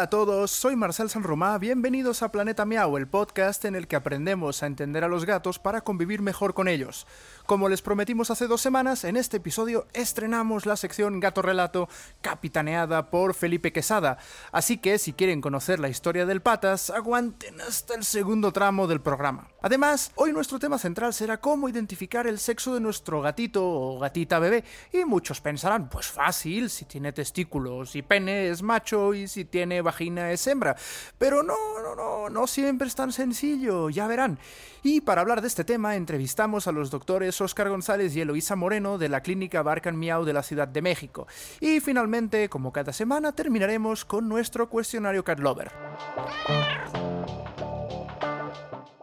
[0.00, 3.86] Hola a todos, soy Marcel San Romá, bienvenidos a Planeta Miau, el podcast en el
[3.86, 7.06] que aprendemos a entender a los gatos para convivir mejor con ellos.
[7.44, 11.86] Como les prometimos hace dos semanas, en este episodio estrenamos la sección Gato Relato,
[12.22, 14.16] capitaneada por Felipe Quesada.
[14.52, 19.02] Así que si quieren conocer la historia del Patas, aguanten hasta el segundo tramo del
[19.02, 19.48] programa.
[19.60, 24.38] Además, hoy nuestro tema central será cómo identificar el sexo de nuestro gatito o gatita
[24.38, 24.64] bebé.
[24.92, 29.82] Y muchos pensarán, pues fácil, si tiene testículos y pene es macho y si tiene
[29.90, 30.76] vagina es hembra.
[31.18, 34.38] Pero no, no, no, no siempre es tan sencillo, ya verán.
[34.82, 38.98] Y para hablar de este tema, entrevistamos a los doctores Oscar González y Eloísa Moreno
[38.98, 41.26] de la clínica Barcan Miau de la Ciudad de México.
[41.60, 45.72] Y finalmente, como cada semana, terminaremos con nuestro cuestionario Cat Lover.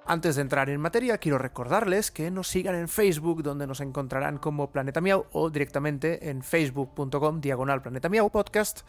[0.10, 4.38] Antes de entrar en materia, quiero recordarles que nos sigan en Facebook, donde nos encontrarán
[4.38, 8.84] como Planeta Miau, o directamente en facebook.com diagonal Planeta Miau podcast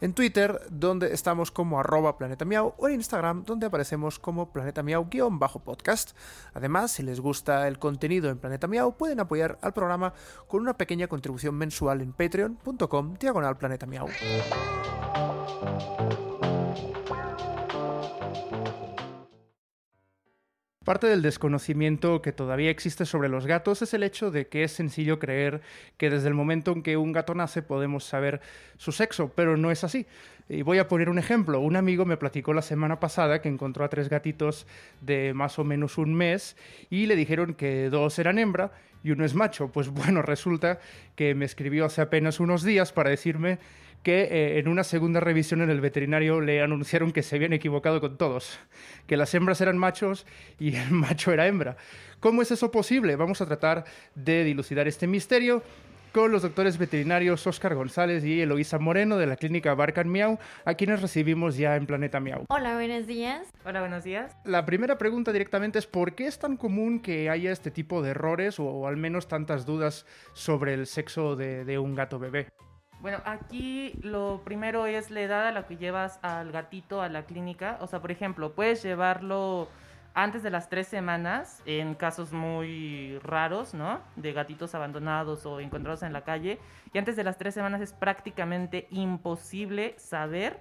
[0.00, 4.82] en Twitter, donde estamos como arroba Planeta Miau, o en Instagram, donde aparecemos como Planeta
[4.82, 6.16] Miau-podcast.
[6.54, 10.12] Además, si les gusta el contenido en Planeta Miau, pueden apoyar al programa
[10.46, 14.08] con una pequeña contribución mensual en patreon.com diagonal Planeta Miau.
[20.86, 24.70] Parte del desconocimiento que todavía existe sobre los gatos es el hecho de que es
[24.70, 25.60] sencillo creer
[25.96, 28.40] que desde el momento en que un gato nace podemos saber
[28.76, 30.06] su sexo, pero no es así.
[30.48, 31.58] Y voy a poner un ejemplo.
[31.58, 34.68] Un amigo me platicó la semana pasada que encontró a tres gatitos
[35.00, 36.56] de más o menos un mes
[36.88, 38.70] y le dijeron que dos eran hembra
[39.02, 39.72] y uno es macho.
[39.72, 40.78] Pues bueno, resulta
[41.16, 43.58] que me escribió hace apenas unos días para decirme
[44.06, 48.00] que eh, en una segunda revisión en el veterinario le anunciaron que se habían equivocado
[48.00, 48.56] con todos,
[49.08, 50.26] que las hembras eran machos
[50.60, 51.76] y el macho era hembra.
[52.20, 53.16] ¿Cómo es eso posible?
[53.16, 53.84] Vamos a tratar
[54.14, 55.60] de dilucidar este misterio
[56.12, 60.74] con los doctores veterinarios Oscar González y Eloísa Moreno de la clínica Barcan Miau, a
[60.74, 62.44] quienes recibimos ya en Planeta Miau.
[62.48, 63.48] Hola, buenos días.
[63.64, 64.36] Hola, buenos días.
[64.44, 68.10] La primera pregunta directamente es ¿por qué es tan común que haya este tipo de
[68.10, 72.46] errores o, al menos tantas dudas sobre el sexo de un gato bebé?
[73.00, 77.24] Bueno, aquí lo primero es la edad a la que llevas al gatito a la
[77.24, 77.78] clínica.
[77.80, 79.68] O sea, por ejemplo, puedes llevarlo
[80.14, 84.00] antes de las tres semanas, en casos muy raros, ¿no?
[84.16, 86.58] De gatitos abandonados o encontrados en la calle.
[86.94, 90.58] Y antes de las tres semanas es prácticamente imposible saber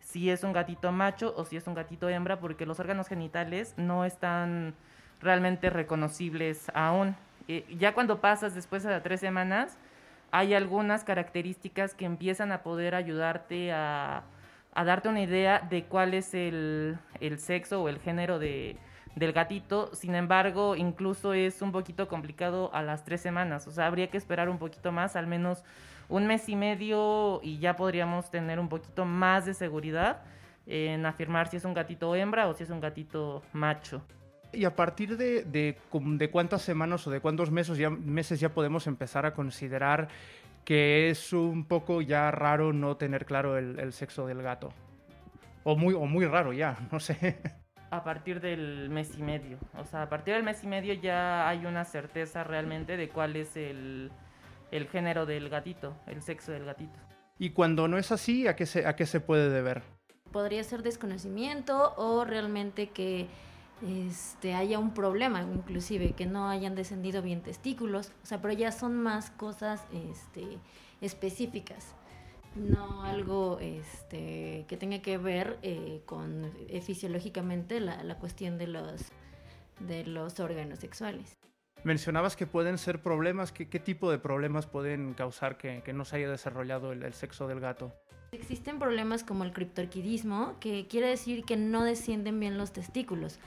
[0.00, 3.72] si es un gatito macho o si es un gatito hembra, porque los órganos genitales
[3.78, 4.74] no están
[5.22, 7.16] realmente reconocibles aún.
[7.48, 9.78] Eh, ya cuando pasas después de las tres semanas,
[10.32, 14.22] hay algunas características que empiezan a poder ayudarte a,
[14.74, 16.98] darte una idea de cuál es el,
[17.38, 18.76] sexo o el género de,
[19.16, 19.94] del gatito.
[19.94, 23.66] Sin embargo, incluso es un poquito complicado a las tres semanas.
[23.66, 25.64] O sea, habría que esperar un poquito más, al menos
[26.08, 30.22] un mes y medio, y ya podríamos tener un poquito más de seguridad
[30.66, 34.02] en afirmar si es un gatito hembra o si es un gatito macho.
[34.52, 38.86] ¿Y a partir de, de, cuántas semanas o de cuántos meses ya, meses ya podemos
[38.86, 40.08] empezar a considerar
[40.64, 44.70] que es un poco ya raro no tener claro el, sexo del gato?
[45.62, 47.38] O muy, o muy raro ya, no sé.
[47.90, 49.58] A partir del mes y medio.
[49.76, 53.36] O sea, a partir del mes y medio ya hay una certeza realmente de cuál
[53.36, 54.10] es el,
[54.70, 56.98] el género del gatito, el sexo del gatito.
[57.38, 59.82] Y cuando no es así, ¿a qué se, a qué se puede deber?
[60.30, 63.28] Podría ser desconocimiento o realmente que
[63.82, 68.72] este, haya un problema, inclusive que no hayan descendido bien testículos, o sea, pero ya
[68.72, 70.58] son más cosas este,
[71.00, 71.94] específicas,
[72.54, 78.66] no algo este, que tenga que ver eh, con eh, fisiológicamente la, la, cuestión de
[78.66, 79.12] los,
[79.80, 81.38] de los órganos sexuales.
[81.82, 86.04] Mencionabas que pueden ser problemas, ¿qué, qué tipo de problemas pueden causar que, que no
[86.04, 87.94] se haya desarrollado el, el sexo del gato?
[88.32, 93.38] Existen problemas como el criptorquidismo, que quiere decir que no descienden bien los testículos.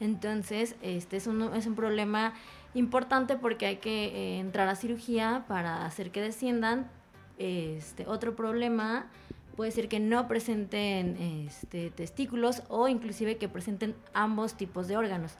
[0.00, 2.34] Entonces, este es un, es un problema
[2.74, 6.90] importante porque hay que eh, entrar a cirugía para hacer que desciendan.
[7.38, 9.06] Este, otro problema
[9.56, 15.36] puede ser que no presenten este, testículos o inclusive que presenten ambos tipos de órganos,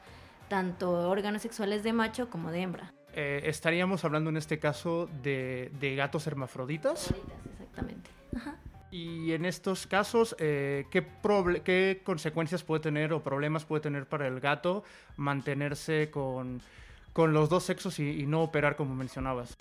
[0.49, 2.93] tanto órganos sexuales de macho como de hembra.
[3.13, 7.11] Eh, estaríamos hablando en este caso de, de gatos hermafroditas.
[7.11, 8.11] Hermafroditas, exactamente.
[8.37, 8.57] Ajá.
[8.95, 11.05] Y en estos casos, eh, ¿qué,
[11.65, 14.85] ¿qué, consecuencias puede tener o problemas puede tener para el gato
[15.17, 16.63] mantenerse con,
[17.13, 19.57] con los dos sexos y, no operar como mencionabas?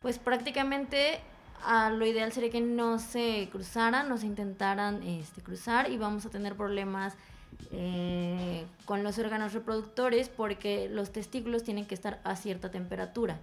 [0.00, 1.18] Pues prácticamente
[1.64, 6.24] a lo ideal sería que no se cruzaran, no se intentaran este, cruzar y vamos
[6.24, 7.14] a tener problemas
[7.72, 13.36] eh, con los órganos reproductores porque los testículos tienen que estar a cierta temperatura.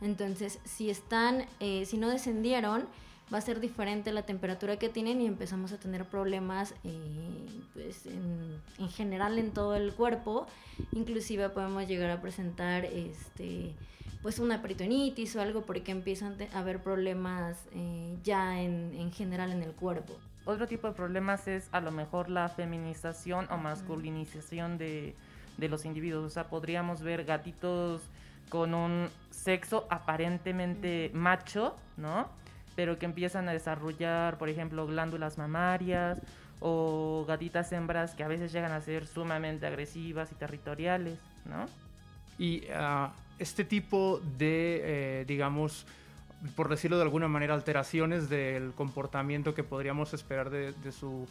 [0.00, 2.86] Entonces, si están, eh, si no descendieron,
[3.32, 8.06] va a ser diferente la temperatura que tienen y empezamos a tener problemas eh, pues
[8.06, 10.46] en, en, general en todo el cuerpo.
[10.92, 13.74] Inclusive podemos llegar a presentar este
[14.22, 19.50] pues una peritonitis o algo porque empiezan a haber problemas eh, ya en, en general
[19.50, 20.14] en el cuerpo.
[20.44, 25.14] Otro tipo de problemas es a lo mejor la feminización o masculinización de,
[25.56, 26.24] de los individuos.
[26.24, 28.02] O sea, podríamos ver gatitos
[28.48, 32.28] con un sexo aparentemente macho, ¿no?
[32.76, 36.20] Pero que empiezan a desarrollar, por ejemplo, glándulas mamarias
[36.60, 41.66] o gatitas hembras que a veces llegan a ser sumamente agresivas y territoriales, ¿no?
[42.38, 45.86] Y uh, este tipo de, eh, digamos,
[46.56, 51.26] por decirlo de alguna manera, alteraciones del comportamiento que podríamos esperar de su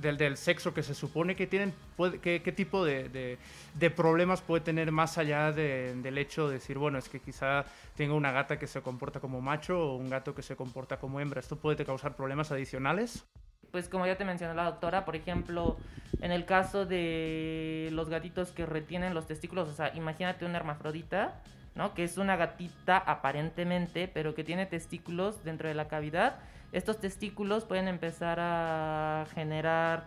[0.00, 3.38] del, del, sexo que se supone que tienen, puede, qué, qué, tipo de,
[3.74, 7.64] de, problemas puede tener más allá de, del hecho de decir, bueno, es que quizá
[7.96, 11.20] tenga una gata que se comporta como macho o un gato que se comporta como
[11.20, 11.40] hembra.
[11.40, 13.24] ¿Esto puede causar problemas adicionales?
[13.70, 15.76] Pues como ya te mencionó la doctora, por ejemplo,
[16.20, 21.40] en el caso de los gatitos que retienen los testículos, o sea, imagínate una hermafrodita,
[21.74, 21.94] ¿no?
[21.94, 26.40] Que es una gatita aparentemente, pero que tiene testículos dentro de la cavidad
[26.72, 30.04] estos testículos pueden empezar a generar,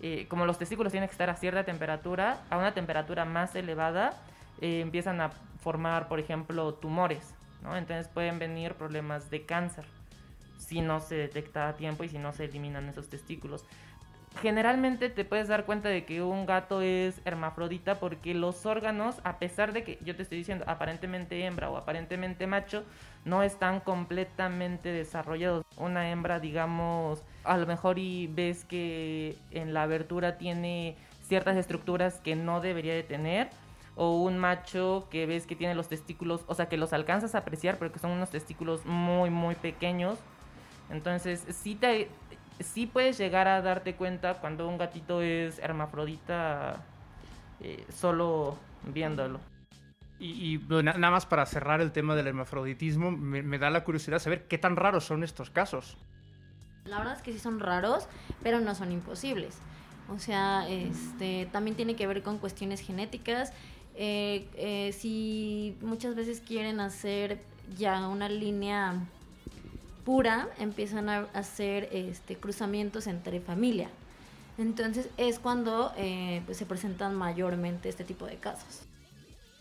[0.00, 4.14] eh, como los testículos tienen que estar a cierta temperatura, a una temperatura más elevada,
[4.62, 5.30] eh, empiezan a
[5.60, 7.76] formar, por ejemplo, tumores, ¿no?
[7.76, 9.84] Entonces pueden venir problemas de cáncer
[10.58, 13.64] si no se detecta a tiempo y si no se eliminan esos testículos
[14.40, 19.38] generalmente te puedes dar cuenta de que un gato es hermafrodita porque los órganos, a
[19.38, 22.84] pesar de que yo te estoy diciendo aparentemente hembra o aparentemente macho,
[23.24, 25.64] no están completamente desarrollados.
[25.76, 32.20] Una hembra, digamos, a lo mejor y ves que en la abertura tiene ciertas estructuras
[32.20, 33.48] que no debería de tener
[33.96, 37.38] o un macho que ves que tiene los testículos, o sea, que los alcanzas a
[37.38, 40.18] apreciar, pero que son unos testículos muy, muy pequeños.
[40.90, 42.08] Entonces, sí te,
[42.60, 46.84] sí puedes llegar a darte cuenta cuando un gatito es hermafrodita
[47.60, 49.40] eh, solo viéndolo.
[50.18, 54.18] Y, y nada más para cerrar el tema del hermafroditismo, me, me, da la curiosidad
[54.18, 55.98] saber qué tan raros son estos casos.
[56.86, 58.08] La verdad es que sí son raros,
[58.42, 59.58] pero no son imposibles.
[60.08, 63.52] O sea, este, también tiene que ver con cuestiones genéticas.
[63.94, 67.40] Eh, eh, si muchas veces quieren hacer
[67.76, 68.94] ya una línea
[70.06, 73.90] pura empiezan a hacer este, cruzamientos entre familia.
[74.56, 78.82] Entonces es cuando eh, pues, se presentan mayormente este tipo de casos.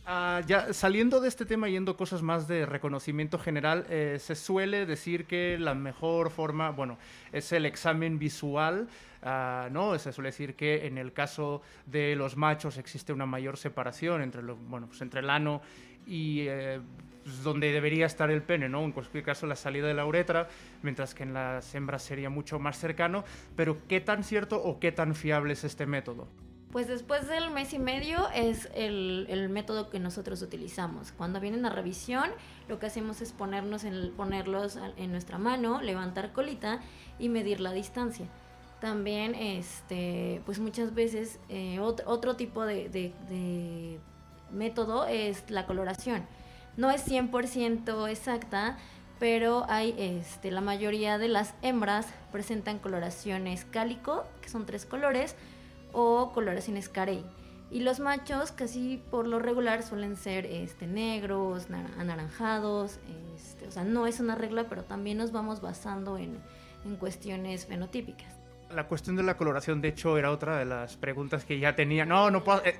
[0.08, 4.86] Uh, ya saliendo de este tema, yendo cosas más de reconocimiento general, eh, se suele
[4.86, 7.00] decir que la mejor forma, bueno,
[7.32, 8.88] es el examen visual,
[9.26, 9.98] uh, ¿no?
[10.00, 14.42] Se suele decir que en el caso de los machos existe una mayor separación entre,
[14.42, 15.62] lo, bueno, pues entre el ano
[16.08, 16.80] y eh,
[17.24, 18.84] pues donde debería estar el pene, ¿no?
[18.84, 20.48] En cualquier caso, la salida de la uretra,
[20.84, 23.24] mientras que en las hembras sería mucho más cercano.
[23.56, 26.28] Pero, ¿qué tan cierto o qué tan fiable es este método?
[26.72, 31.14] Pues después del mes y medio es el, el, método que nosotros utilizamos.
[31.14, 32.30] Cuando vienen a revisión,
[32.68, 36.82] lo que hacemos es ponernos en, ponerlos en nuestra mano, levantar colita
[37.18, 38.28] y medir la distancia.
[38.86, 44.00] También, este, pues muchas veces, eh, otro, otro, tipo de,
[44.52, 46.24] método es la coloración.
[46.78, 48.78] No es 100% exacta,
[49.18, 55.36] pero hay este, la mayoría de las hembras presentan coloraciones cálico, que son tres colores,
[55.92, 57.26] o coloraciones carey.
[57.72, 61.66] Y los machos casi por lo regular suelen ser este, negros,
[61.98, 63.00] anaranjados,
[63.36, 66.38] este, o sea, no es una regla, pero también nos vamos basando en,
[66.86, 68.45] en cuestiones fenotípicas.
[68.76, 72.06] La cuestión de la coloración, de hecho, era otra de las preguntas que ya tenía.
[72.06, 72.62] No, no puedo...
[72.66, 72.76] Eh.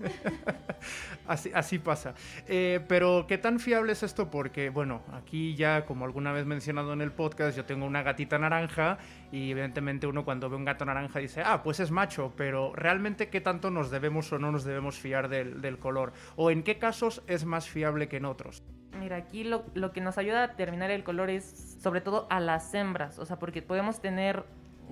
[1.28, 2.14] así, así, pasa.
[2.48, 4.32] Eh, pero, ¿qué tan fiable es esto?
[4.32, 8.36] Porque, bueno, aquí ya, como alguna vez mencionado en el podcast, yo tengo una gatita
[8.36, 8.98] naranja
[9.30, 13.28] y evidentemente uno cuando ve un gato naranja dice, ah, pues es macho, pero realmente,
[13.28, 16.12] ¿qué tanto nos debemos o no nos debemos fiar del, del color?
[16.34, 18.64] ¿O en qué casos es más fiable que en otros?
[18.98, 22.40] Mira, aquí lo, lo que nos ayuda a determinar el color es sobre todo a
[22.40, 24.44] las hembras, o sea, porque podemos tener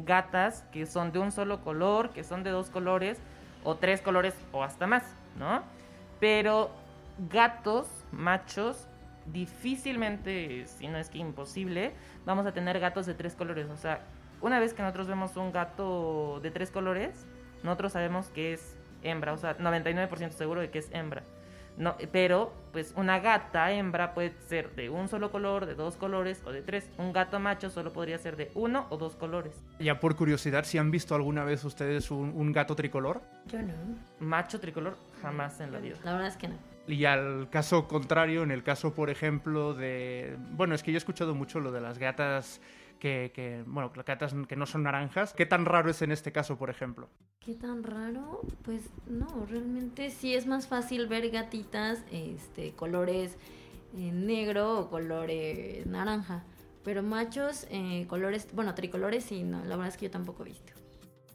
[0.04, 3.18] gatas que son de un solo color, que son de dos colores,
[3.64, 5.04] o tres colores o hasta más,
[5.38, 5.62] ¿no?
[6.18, 6.70] Pero
[7.30, 8.86] gatos machos
[9.26, 11.92] difícilmente, si no es que imposible,
[12.24, 13.68] vamos a tener gatos de tres colores.
[13.70, 14.00] O sea,
[14.40, 17.26] una vez que nosotros vemos un gato de tres colores,
[17.62, 21.22] nosotros sabemos que es hembra, o sea, 99% seguro de que es hembra.
[21.76, 26.42] No, pero, pues una gata hembra puede ser de un solo color, de dos colores
[26.44, 26.90] o de tres.
[26.98, 29.54] Un gato macho solo podría ser de uno o dos colores.
[29.78, 33.22] Ya por curiosidad, si han visto alguna vez ustedes un, un gato tricolor?
[33.46, 33.74] Yo no.
[34.18, 35.96] Macho tricolor, jamás en la vida.
[36.04, 36.54] La verdad es que no.
[36.86, 40.36] Y al caso contrario, en el caso, por ejemplo, de...
[40.50, 42.60] Bueno, es que yo he escuchado mucho lo de las gatas
[43.00, 45.34] que, que, bueno, que no son naranjas.
[45.34, 47.08] ¿Qué tan raro es en este caso, por ejemplo?
[47.40, 48.42] ¿Qué tan raro?
[48.62, 53.36] Pues no, realmente sí es más fácil ver gatitas, este, colores
[53.96, 56.44] eh, negro o colores naranja.
[56.84, 60.50] Pero machos, eh, colores, bueno, tricolores sí, no, la verdad es que yo tampoco he
[60.50, 60.79] visto.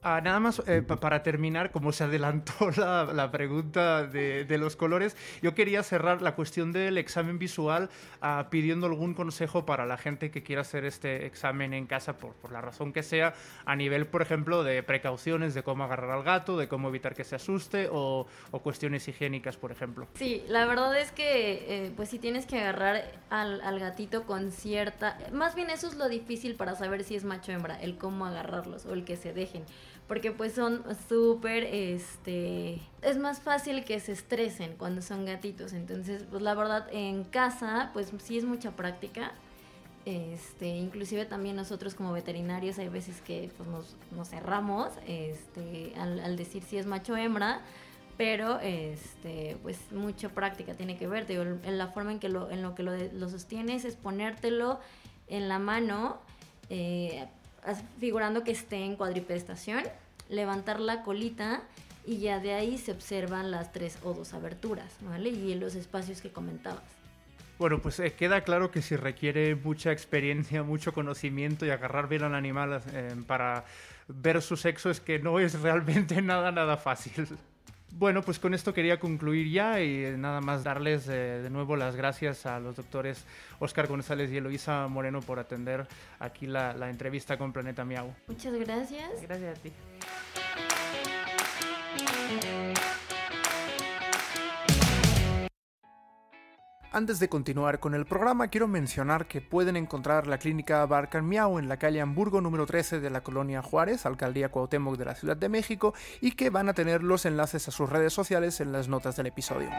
[0.07, 5.55] Ah, nada más eh, para terminar, como se adelantó la, pregunta de, los colores, yo
[5.55, 7.89] quería cerrar la cuestión del examen visual
[8.21, 12.35] ah, pidiendo algún consejo para la gente que quiera hacer este examen en casa, por,
[12.51, 13.33] la razón que sea,
[13.65, 17.24] a nivel, por ejemplo, de precauciones, de cómo agarrar al gato, de cómo evitar que
[17.24, 18.27] se asuste o,
[18.62, 20.07] cuestiones higiénicas, por ejemplo.
[20.13, 24.51] Sí, la verdad es que, eh, pues si tienes que agarrar al, al gatito con
[24.51, 25.17] cierta...
[25.31, 28.27] Más bien eso es lo difícil para saber si es macho o hembra, el cómo
[28.27, 29.65] agarrarlos o el que se dejen
[30.07, 36.25] porque pues son súper, este, es más fácil que se estresen cuando son gatitos, entonces
[36.29, 39.31] pues la verdad en casa pues sí es mucha práctica,
[40.05, 46.35] este, inclusive también nosotros como veterinarios hay veces que pues, nos, nos cerramos este, al,
[46.38, 47.62] decir si es macho o hembra,
[48.15, 52.51] pero este, pues mucha práctica tiene que ver, digo, en la forma en que lo,
[52.51, 54.79] en lo que lo, lo sostienes es ponértelo
[55.27, 56.19] en la mano,
[56.69, 57.27] eh,
[58.00, 59.84] figurando que esté en cuadripestación,
[60.29, 61.63] levantar la colita
[62.05, 65.29] y ya de ahí se observan las tres o dos aberturas, ¿vale?
[65.29, 66.84] Y los espacios que comentabas.
[67.57, 72.24] Bueno, pues eh, queda claro que si requiere mucha experiencia, mucho conocimiento y agarrar bien
[72.24, 73.65] al animal eh, para
[74.07, 77.27] ver su sexo es que no es realmente nada, nada fácil.
[77.98, 81.96] Bueno, pues con esto quería concluir ya y nada más darles eh, de nuevo las
[81.96, 83.24] gracias a los doctores
[83.60, 85.88] Oscar González y Eloisa Moreno por atender
[86.20, 88.14] aquí la, la entrevista con Planeta Miau.
[88.28, 89.22] Muchas gracias.
[89.22, 89.72] Gracias a ti.
[96.96, 101.60] Antes de continuar con el programa, quiero mencionar que pueden encontrar la clínica Barcan Miau
[101.60, 105.36] en la calle Hamburgo número 13 de la colonia Juárez, alcaldía Cuauhtémoc de la Ciudad
[105.36, 108.88] de México, y que van a tener los enlaces a sus redes sociales en las
[108.88, 109.70] notas del episodio.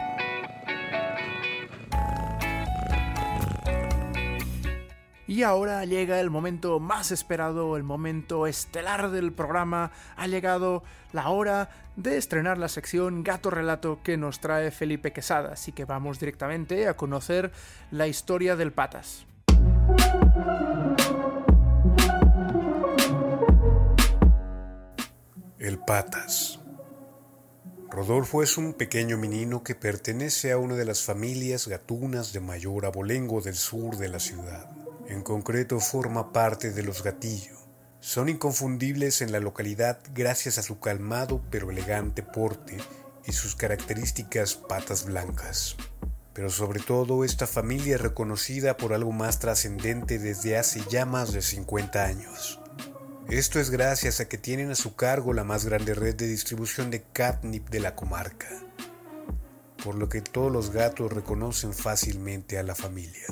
[5.27, 9.91] Y ahora llega el momento más esperado, el momento estelar del programa.
[10.15, 15.51] Ha llegado la hora de estrenar la sección Gato Relato que nos trae Felipe Quesada.
[15.51, 17.51] Así que vamos directamente a conocer
[17.91, 19.25] la historia del Patas.
[25.59, 26.61] El Patas.
[27.89, 32.85] Rodolfo es un pequeño menino que pertenece a una de las familias gatunas de mayor
[32.85, 34.76] abolengo del sur de la ciudad.
[35.09, 37.55] En concreto forma parte de los Gatillo.
[38.01, 42.77] Son inconfundibles en la localidad gracias a su calmado pero elegante porte
[43.25, 45.77] y sus características patas blancas.
[46.33, 51.31] Pero sobre todo esta familia es reconocida por algo más trascendente desde hace ya más
[51.31, 52.59] de 50 años.
[53.29, 56.91] Esto es gracias a que tienen a su cargo la más grande red de distribución
[56.91, 58.49] de catnip de la comarca,
[59.83, 63.25] por lo que todos los gatos reconocen fácilmente a la familia.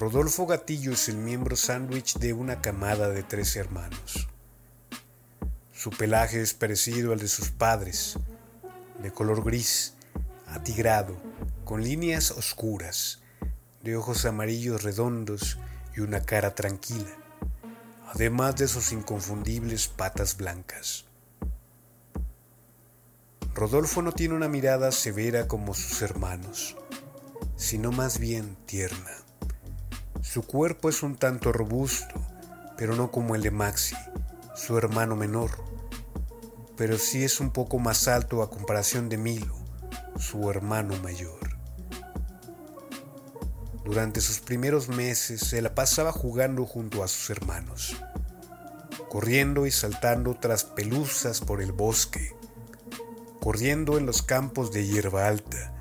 [0.00, 4.28] Rodolfo Gatillo es el miembro sándwich de una camada de tres hermanos.
[5.74, 8.18] Su pelaje es parecido al de sus padres,
[9.02, 9.92] de color gris,
[10.46, 11.20] atigrado,
[11.66, 13.20] con líneas oscuras,
[13.82, 15.58] de ojos amarillos redondos
[15.94, 17.14] y una cara tranquila,
[18.14, 21.04] además de sus inconfundibles patas blancas.
[23.52, 26.74] Rodolfo no tiene una mirada severa como sus hermanos,
[27.56, 29.20] sino más bien tierna.
[30.22, 32.14] Su cuerpo es un tanto robusto,
[32.76, 33.96] pero no como el de Maxi,
[34.54, 35.50] su hermano menor,
[36.76, 39.56] pero sí es un poco más alto a comparación de Milo,
[40.18, 41.38] su hermano mayor.
[43.82, 47.96] Durante sus primeros meses se la pasaba jugando junto a sus hermanos,
[49.08, 52.36] corriendo y saltando tras pelusas por el bosque,
[53.40, 55.72] corriendo en los campos de hierba alta,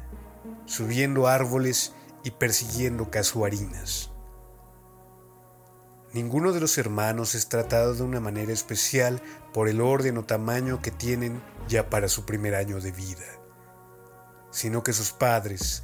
[0.65, 1.93] subiendo árboles
[2.23, 4.08] y persiguiendo casuarinas.
[6.11, 9.21] Ninguno de los hermanos es tratado de una manera especial
[9.53, 13.25] por el orden o tamaño que tienen ya para su primer año de vida,
[14.49, 15.83] sino que sus padres,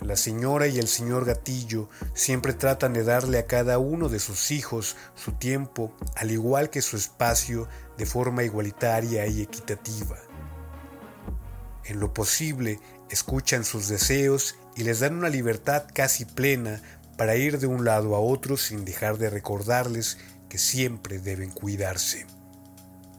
[0.00, 4.50] la señora y el señor Gatillo, siempre tratan de darle a cada uno de sus
[4.50, 7.68] hijos su tiempo, al igual que su espacio,
[7.98, 10.16] de forma igualitaria y equitativa.
[11.84, 12.80] En lo posible,
[13.10, 16.82] escuchan sus deseos y les dan una libertad casi plena
[17.16, 20.18] para ir de un lado a otro sin dejar de recordarles
[20.48, 22.26] que siempre deben cuidarse.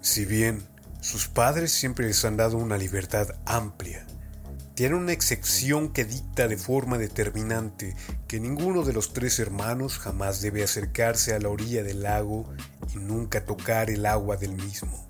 [0.01, 0.67] Si bien
[1.01, 4.05] sus padres siempre les han dado una libertad amplia,
[4.77, 7.95] tiene una excepción que dicta de forma determinante
[8.27, 12.47] que ninguno de los tres hermanos jamás debe acercarse a la orilla del lago
[12.93, 15.07] y nunca tocar el agua del mismo.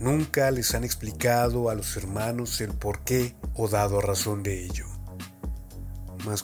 [0.00, 4.97] Nunca les han explicado a los hermanos el por qué o dado razón de ello.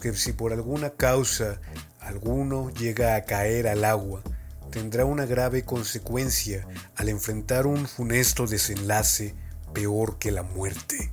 [0.00, 1.60] Que si por alguna causa
[2.00, 4.22] alguno llega a caer al agua,
[4.70, 9.34] tendrá una grave consecuencia al enfrentar un funesto desenlace
[9.72, 11.12] peor que la muerte.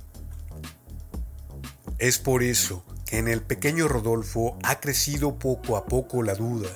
[1.98, 6.70] Es por eso que en el pequeño Rodolfo ha crecido poco a poco la duda,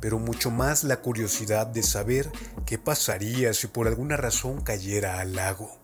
[0.00, 2.30] pero mucho más la curiosidad de saber
[2.66, 5.78] qué pasaría si por alguna razón cayera al lago.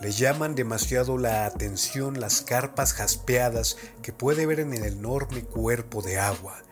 [0.00, 6.00] Le llaman demasiado la atención las carpas jaspeadas que puede ver en el enorme cuerpo
[6.00, 6.62] de agua,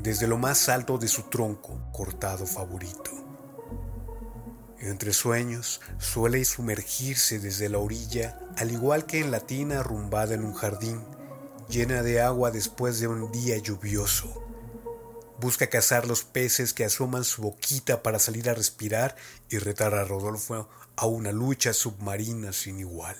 [0.00, 3.10] desde lo más alto de su tronco cortado favorito.
[4.80, 10.44] Entre sueños suele sumergirse desde la orilla, al igual que en la tina arrumbada en
[10.44, 11.02] un jardín,
[11.70, 14.42] llena de agua después de un día lluvioso.
[15.40, 19.16] Busca cazar los peces que asoman su boquita para salir a respirar
[19.48, 23.16] y retar a Rodolfo a una lucha submarina sin igual.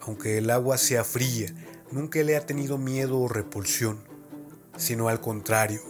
[0.00, 1.54] Aunque el agua sea fría,
[1.90, 3.98] nunca le ha tenido miedo o repulsión,
[4.76, 5.82] sino al contrario,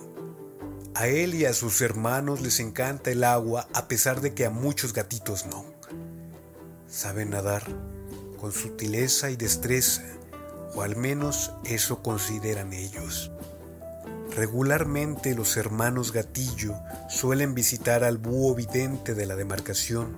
[0.95, 4.51] a él y a sus hermanos les encanta el agua a pesar de que a
[4.51, 5.65] muchos gatitos no.
[6.89, 7.63] Saben nadar
[8.39, 10.03] con sutileza y destreza,
[10.75, 13.31] o al menos eso consideran ellos.
[14.35, 16.75] Regularmente los hermanos gatillo
[17.09, 20.17] suelen visitar al búho vidente de la demarcación,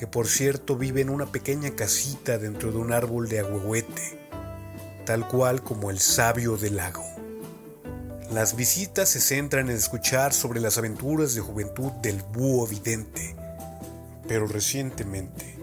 [0.00, 4.18] que por cierto vive en una pequeña casita dentro de un árbol de agüehuete,
[5.04, 7.04] tal cual como el sabio del lago.
[8.32, 13.36] Las visitas se centran en escuchar sobre las aventuras de juventud del búho vidente.
[14.26, 15.58] Pero recientemente,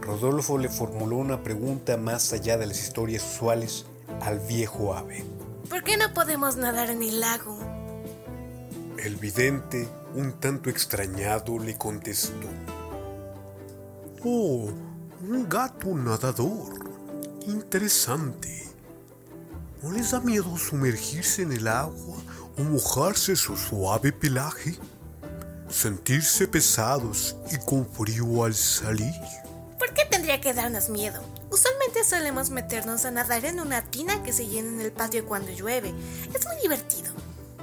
[0.00, 3.86] Rodolfo le formuló una pregunta más allá de las historias usuales
[4.20, 5.24] al viejo ave.
[5.70, 7.56] ¿Por qué no podemos nadar en el lago?
[8.98, 12.48] El vidente, un tanto extrañado, le contestó.
[14.28, 14.68] Oh,
[15.20, 16.90] un gato nadador.
[17.46, 18.68] Interesante.
[19.80, 22.16] ¿No les da miedo sumergirse en el agua
[22.58, 24.76] o mojarse su suave pelaje?
[25.68, 29.14] ¿Sentirse pesados y con frío al salir?
[29.78, 31.22] ¿Por qué tendría que darnos miedo?
[31.52, 35.52] Usualmente solemos meternos a nadar en una tina que se llena en el patio cuando
[35.52, 35.94] llueve.
[36.34, 37.12] Es muy divertido.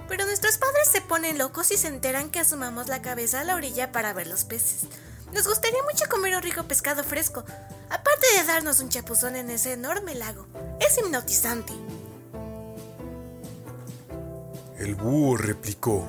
[0.07, 3.55] Pero nuestros padres se ponen locos y se enteran que asomamos la cabeza a la
[3.55, 4.87] orilla para ver los peces.
[5.33, 7.43] Nos gustaría mucho comer un rico pescado fresco,
[7.89, 10.45] aparte de darnos un chapuzón en ese enorme lago.
[10.79, 11.73] Es hipnotizante.
[14.77, 16.05] El búho replicó.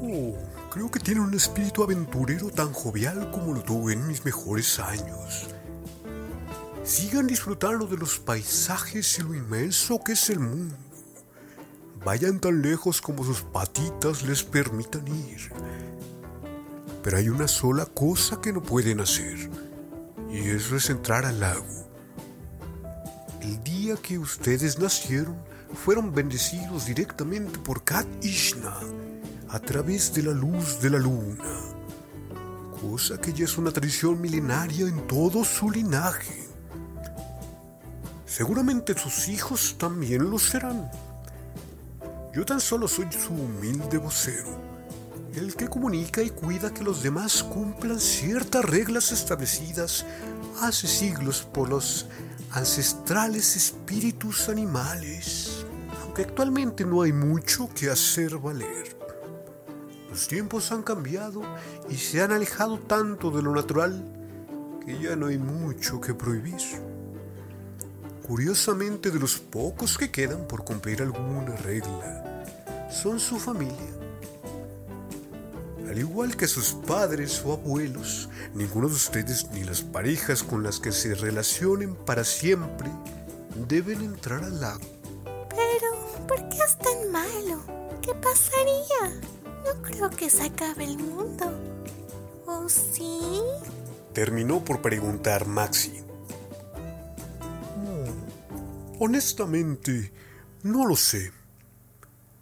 [0.00, 0.34] Oh,
[0.70, 5.46] creo que tiene un espíritu aventurero tan jovial como lo tuve en mis mejores años.
[6.82, 10.74] Sigan disfrutando de los paisajes y lo inmenso que es el mundo.
[12.04, 15.52] Vayan tan lejos como sus patitas les permitan ir.
[17.08, 19.48] Pero hay una sola cosa que no pueden hacer,
[20.30, 21.88] y eso es entrar al lago.
[23.40, 25.34] El día que ustedes nacieron,
[25.72, 28.74] fueron bendecidos directamente por Kat Ishna
[29.48, 31.48] a través de la luz de la luna,
[32.78, 36.46] cosa que ya es una tradición milenaria en todo su linaje.
[38.26, 40.90] Seguramente sus hijos también lo serán.
[42.34, 44.67] Yo tan solo soy su humilde vocero,
[45.38, 50.04] el que comunica y cuida que los demás cumplan ciertas reglas establecidas
[50.60, 52.06] hace siglos por los
[52.50, 55.64] ancestrales espíritus animales,
[56.02, 58.96] aunque actualmente no hay mucho que hacer valer.
[60.10, 61.42] Los tiempos han cambiado
[61.88, 64.04] y se han alejado tanto de lo natural
[64.84, 66.60] que ya no hay mucho que prohibir.
[68.26, 72.44] Curiosamente, de los pocos que quedan por cumplir alguna regla,
[72.90, 74.07] son su familia.
[75.88, 80.80] Al igual que sus padres o abuelos, ninguno de ustedes ni las parejas con las
[80.80, 82.90] que se relacionen para siempre
[83.66, 84.86] deben entrar al lago.
[85.24, 87.62] Pero, ¿por qué es tan malo?
[88.02, 89.20] ¿Qué pasaría?
[89.64, 91.46] No creo que se acabe el mundo.
[92.46, 93.40] ¿O sí?
[94.12, 96.04] Terminó por preguntar Maxi.
[99.00, 100.12] Honestamente,
[100.64, 101.32] no lo sé.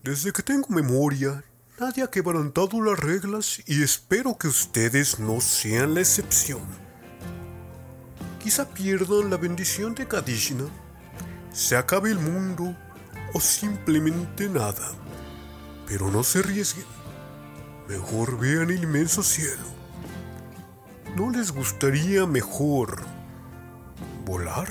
[0.03, 1.45] Desde que tengo memoria,
[1.79, 6.63] nadie ha quebrantado las reglas y espero que ustedes no sean la excepción.
[8.43, 10.65] Quizá pierdan la bendición de Kadishna,
[11.53, 12.77] se acabe el mundo
[13.33, 14.93] o simplemente nada.
[15.87, 16.87] Pero no se arriesguen.
[17.89, 19.65] Mejor vean el inmenso cielo.
[21.17, 23.05] ¿No les gustaría mejor
[24.25, 24.69] ¿Volar?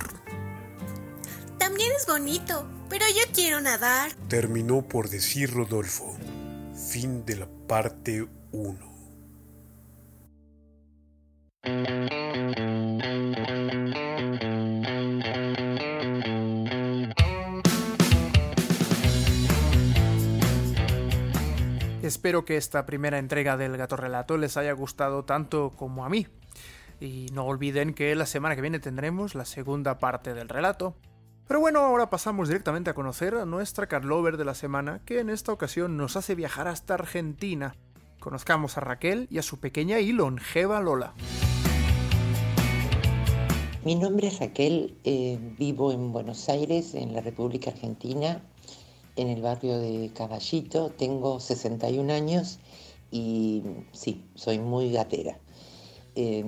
[1.57, 4.11] También es bonito, pero yo quiero nadar.
[4.27, 6.13] Terminó por decir Rodolfo.
[6.75, 8.95] Fin de la parte 1.
[22.03, 26.27] Espero que esta primera entrega del Gato Relato les haya gustado tanto como a mí.
[26.99, 30.97] Y no olviden que la semana que viene tendremos la segunda parte del relato.
[31.47, 35.29] Pero bueno, ahora pasamos directamente a conocer a nuestra Carlover de la semana, que en
[35.29, 37.75] esta ocasión nos hace viajar hasta Argentina.
[38.19, 41.13] Conozcamos a Raquel y a su pequeña y longeva Lola.
[43.83, 48.41] Mi nombre es Raquel, eh, vivo en Buenos Aires, en la República Argentina,
[49.15, 50.89] en el barrio de Caballito.
[50.97, 52.57] Tengo 61 años
[53.11, 55.37] y sí, soy muy gatera.
[56.15, 56.43] Eh,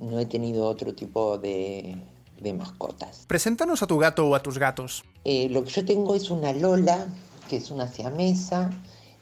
[0.00, 1.96] no he tenido otro tipo de,
[2.40, 3.24] de mascotas.
[3.26, 5.04] Preséntanos a tu gato o a tus gatos.
[5.24, 7.06] Eh, lo que yo tengo es una Lola,
[7.48, 8.70] que es una siamesa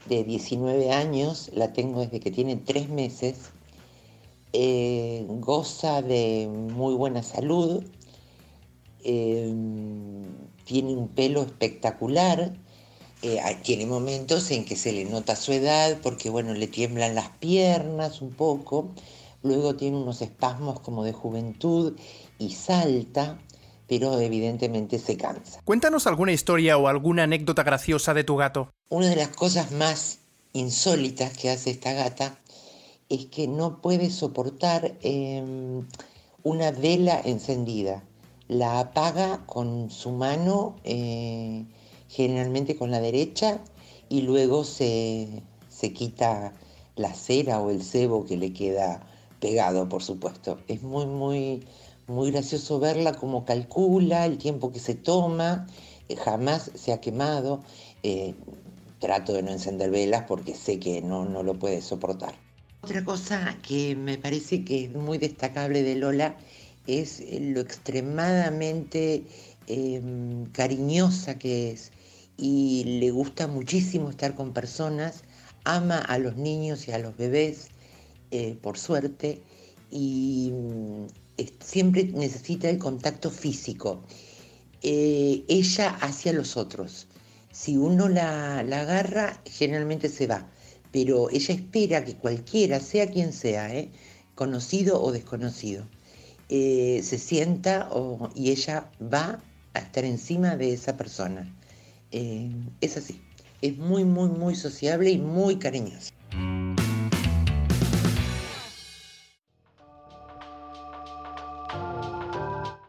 [0.09, 3.50] de 19 años, la tengo desde que tiene 3 meses.
[4.52, 7.85] Eh, goza de muy buena salud,
[9.05, 9.52] eh,
[10.64, 12.52] tiene un pelo espectacular,
[13.22, 17.29] eh, tiene momentos en que se le nota su edad porque bueno, le tiemblan las
[17.31, 18.90] piernas un poco,
[19.47, 21.97] luego tiene unos espasmos como de juventud
[22.39, 23.39] y salta,
[23.87, 25.61] pero evidentemente se cansa.
[25.65, 28.71] Cuéntanos alguna historia o alguna anécdota graciosa de tu gato.
[28.89, 30.19] Una de las cosas más
[30.53, 32.39] insólitas que hace esta gata
[33.09, 35.45] es que no puede soportar eh,
[36.43, 38.03] una vela encendida.
[38.49, 41.65] La apaga con su mano, eh,
[42.09, 43.61] generalmente con la derecha,
[44.09, 46.53] y luego se, se quita
[46.95, 49.07] la cera o el cebo que le queda
[49.40, 50.64] pegado, por supuesto.
[50.68, 51.66] Es muy, muy,
[52.07, 55.66] muy gracioso verla como calcula el tiempo que se toma,
[56.09, 57.62] eh, jamás se ha quemado.
[58.03, 58.35] Eh,
[58.99, 62.35] trato de no encender velas porque sé que no, no lo puede soportar.
[62.83, 66.38] Otra cosa que me parece que es muy destacable de Lola
[66.87, 69.27] es lo extremadamente
[69.66, 70.03] eh,
[70.53, 71.92] cariñosa que es
[72.37, 75.25] y le gusta muchísimo estar con personas,
[75.64, 77.72] ama a los niños y a los bebés,
[78.31, 79.43] eh, por suerte,
[79.91, 80.53] y
[81.37, 84.03] eh, siempre necesita el contacto físico.
[84.83, 87.07] Eh, ella hacia los otros.
[87.53, 90.51] Si uno la, la, agarra, generalmente se va,
[90.93, 93.91] pero ella espera que cualquiera, sea quien sea, ¿eh?
[94.35, 95.87] conocido o desconocido,
[96.49, 97.89] se sienta
[98.35, 101.51] y ella va a estar encima de esa persona.
[102.11, 103.21] Es así,
[103.62, 106.12] es muy, muy, muy sociable y muy cariñosa.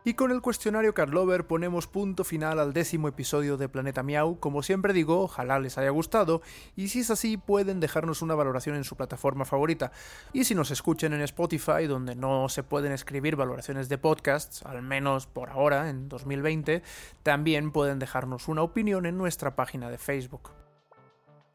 [0.07, 4.39] Y con el cuestionario Carlover ponemos punto final al décimo episodio de Planeta Miau.
[4.39, 6.41] Como siempre digo, ojalá les haya gustado
[6.77, 9.91] y si es así pueden dejarnos una valoración en su plataforma favorita.
[10.31, 14.81] Y si nos escuchan en Spotify, donde no se pueden escribir valoraciones de podcasts, al
[14.81, 16.83] menos por ahora, en 2020,
[17.21, 20.51] también pueden dejarnos una opinión en nuestra página de Facebook.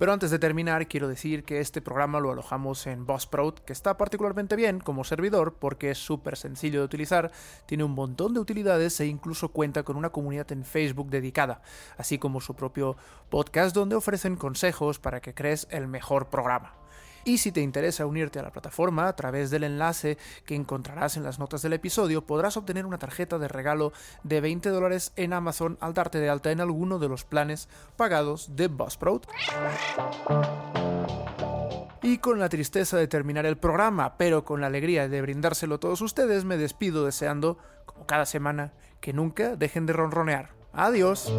[0.03, 3.97] Pero antes de terminar, quiero decir que este programa lo alojamos en Buzzsprout, que está
[3.97, 7.31] particularmente bien como servidor porque es súper sencillo de utilizar,
[7.67, 11.63] tiene un montón de utilidades e incluso cuenta con una comunidad en Facebook dedicada,
[11.99, 12.97] así como su propio
[13.31, 16.82] podcast donde ofrecen consejos para que crees el mejor programa.
[17.25, 21.23] Y si te interesa unirte a la plataforma a través del enlace que encontrarás en
[21.23, 23.93] las notas del episodio, podrás obtener una tarjeta de regalo
[24.25, 28.57] de 20 dólares en Amazon al darte de alta en alguno de los planes pagados
[28.57, 29.27] de Buzzsprout.
[32.03, 35.81] Y con la tristeza de terminar el programa, pero con la alegría de brindárselo a
[35.81, 40.51] todos ustedes, me despido deseando, como cada semana, que nunca dejen de ronronear.
[40.73, 41.33] Adiós.